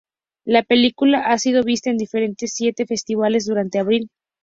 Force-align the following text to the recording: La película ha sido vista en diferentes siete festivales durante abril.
La 0.45 0.63
película 0.63 1.27
ha 1.31 1.37
sido 1.37 1.63
vista 1.63 1.91
en 1.91 1.97
diferentes 1.97 2.53
siete 2.55 2.87
festivales 2.87 3.45
durante 3.45 3.77
abril. 3.77 4.09